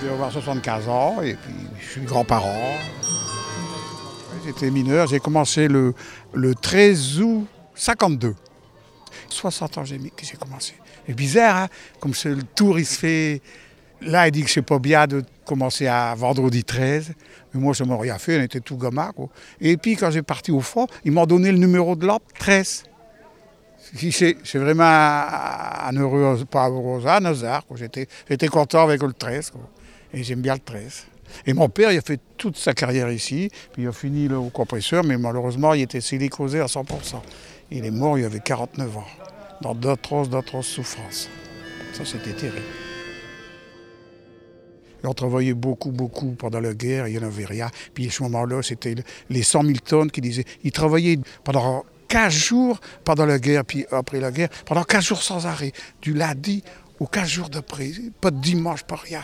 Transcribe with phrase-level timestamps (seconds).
[0.00, 2.76] Je vais avoir 75 ans et puis je suis grand-parent.
[4.46, 5.92] J'étais mineur, j'ai commencé le,
[6.32, 8.34] le 13 août 52.
[9.28, 10.74] 60 ans j'ai mis que j'ai commencé.
[11.06, 13.42] C'est bizarre, hein comme le tour il se fait.
[14.00, 17.12] Là, il dit que c'est pas bien de commencer à vendredi 13.
[17.52, 19.10] Mais moi, je m'en rien fait, on était tout gamin.
[19.10, 19.28] Quoi.
[19.60, 22.84] Et puis, quand j'ai parti au fond, ils m'ont donné le numéro de l'ordre 13.
[24.12, 27.64] C'est vraiment un heureux, pas heureux, un hasard.
[27.74, 29.50] J'étais content avec le 13.
[29.50, 29.62] quoi.
[30.12, 31.06] Et j'aime bien le 13.
[31.46, 34.38] Et mon père, il a fait toute sa carrière ici, puis il a fini là,
[34.38, 36.84] au compresseur, mais malheureusement, il était silicosé à 100%.
[37.70, 39.04] Il est mort, il avait 49 ans,
[39.60, 41.28] dans d'atroces, d'atroces souffrances.
[41.92, 42.62] Ça, c'était terrible.
[45.04, 47.70] On travaillait beaucoup, beaucoup pendant la guerre, il n'y en avait rien.
[47.94, 48.96] Puis à ce moment-là, c'était
[49.30, 50.44] les 100 000 tonnes qui disaient.
[50.64, 55.22] Ils travaillaient pendant 15 jours pendant la guerre, puis après la guerre, pendant 15 jours
[55.22, 56.64] sans arrêt, du lundi
[56.98, 57.90] aux 15 jours d'après.
[58.20, 59.22] Pas de dimanche, pas rien.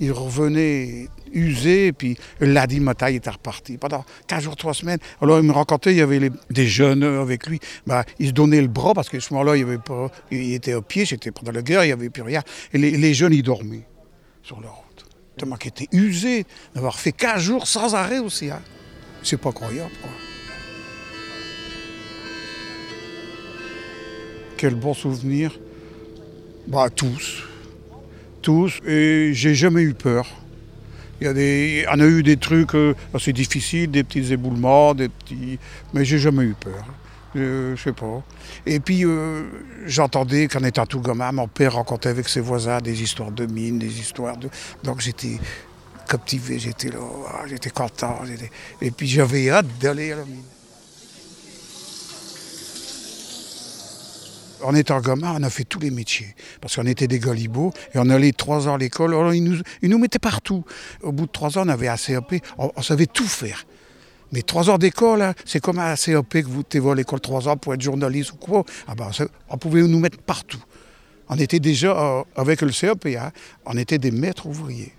[0.00, 3.76] Ils revenaient usés, puis lundi matin, il était reparti.
[3.76, 4.98] Pendant 15 jours, 3 semaines.
[5.20, 7.60] Alors, il me rencontrait, il y avait des jeunes avec lui.
[7.86, 9.66] Ben, ils se donnaient le bras, parce qu'à ce moment-là, il,
[10.30, 12.42] il était au pied, j'étais pendant la guerre, il n'y avait plus rien.
[12.72, 13.86] Et les, jeunes, ils dormaient
[14.42, 15.04] sur la route.
[15.36, 18.50] Tellement qu'ils étaient usés d'avoir fait 15 jours sans arrêt aussi.
[18.50, 18.60] Hein.
[19.22, 20.10] C'est pas croyable, quoi.
[24.56, 25.58] Quel bon souvenir.
[26.66, 27.49] Bah, tous.
[28.42, 28.80] Tous.
[28.86, 30.26] Et j'ai jamais eu peur.
[31.20, 34.94] Il y a des, on a eu des trucs euh, assez difficiles, des petits éboulements,
[34.94, 35.58] des petits.
[35.92, 36.84] Mais j'ai jamais eu peur.
[37.36, 38.22] Euh, je sais pas.
[38.66, 39.42] Et puis euh,
[39.86, 43.78] j'entendais qu'en étant tout gamin, mon père racontait avec ses voisins des histoires de mines,
[43.78, 44.48] des histoires de.
[44.82, 45.38] Donc j'étais
[46.08, 46.98] captivé, j'étais là,
[47.46, 48.20] j'étais content.
[48.80, 50.42] Et puis j'avais hâte d'aller à la mine.
[54.62, 56.34] En étant gamin, on a fait tous les métiers.
[56.60, 59.14] Parce qu'on était des galibots et on allait trois ans à l'école.
[59.14, 60.64] Alors ils nous, mettaient partout.
[61.02, 63.66] Au bout de trois ans, on avait un CAP, on, savait tout faire.
[64.32, 67.48] Mais trois ans d'école, hein, c'est comme un CAP que vous t'es à l'école trois
[67.48, 68.64] ans pour être journaliste ou quoi.
[68.86, 69.10] Ah ben,
[69.48, 70.62] on pouvait nous mettre partout.
[71.28, 73.30] On était déjà, euh, avec le CAP, hein,
[73.64, 74.92] on était des maîtres ouvriers.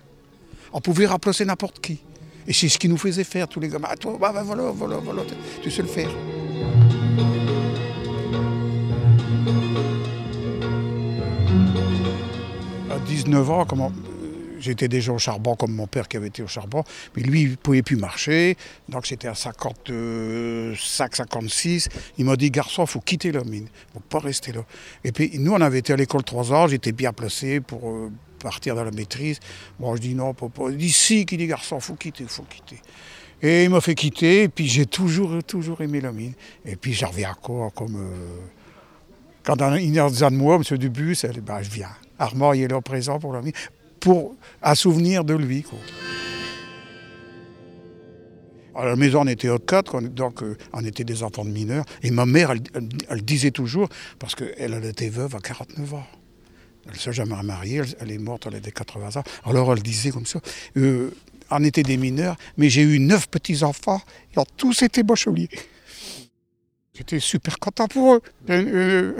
[0.72, 2.00] On pouvait remplacer n'importe qui.
[2.46, 3.88] Et c'est ce qui nous faisait faire, tous les gamins.
[3.90, 5.22] Ah, toi, bah, bah, voilà, voilà, voilà,
[5.62, 6.10] tu sais le faire.
[13.24, 16.46] 19 ans, comment, euh, j'étais déjà au charbon comme mon père qui avait été au
[16.46, 16.84] charbon,
[17.16, 18.56] mais lui, il ne pouvait plus marcher,
[18.88, 21.88] donc j'étais à 55, 56.
[22.18, 24.64] Il m'a dit, garçon, il faut quitter la mine, il ne faut pas rester là.
[25.04, 28.10] Et puis nous, on avait été à l'école trois ans, j'étais bien placé pour euh,
[28.42, 29.38] partir dans la maîtrise.
[29.78, 30.62] Bon, je dis non, papa.
[30.70, 32.80] Il dit si, qui dit garçon, il faut quitter, il faut quitter.
[33.40, 36.34] Et il m'a fait quitter, et puis j'ai toujours, toujours aimé la mine.
[36.64, 37.96] Et puis j'en reviens encore comme...
[37.96, 38.46] euh,
[39.44, 40.78] quand il a besoin de moi, M.
[40.78, 41.88] Dubus, ben, je viens.
[42.22, 43.52] Armand, est là présent pour mine,
[44.00, 45.62] pour un souvenir de lui.
[45.62, 45.78] Quoi.
[48.74, 51.84] À la maison, on était au quatre, donc euh, on était des enfants de mineurs.
[52.02, 52.62] Et ma mère, elle,
[53.10, 53.88] elle- disait toujours,
[54.18, 56.06] parce qu'elle elle était veuve à 49 ans.
[56.86, 59.24] Elle ne s'est jamais mariée, elle, est morte, elle avait 80 ans.
[59.44, 60.40] Alors elle disait comme ça,
[60.76, 61.10] euh,
[61.50, 64.00] on était des mineurs, mais j'ai eu neuf petits-enfants,
[64.32, 65.50] ils ont tous été bacheliers.
[66.94, 68.22] J'étais super content pour eux.
[68.48, 69.16] J'ai une, euh,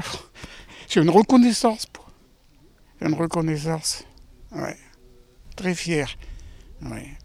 [0.96, 2.01] une reconnaissance pour.
[3.04, 4.04] Une reconnaissance.
[4.52, 4.76] Ouais.
[5.56, 6.06] Très fier.
[6.82, 7.18] Ouais.